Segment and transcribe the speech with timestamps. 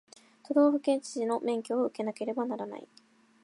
[0.47, 2.87] 都道府県知事の免許を受けなければならない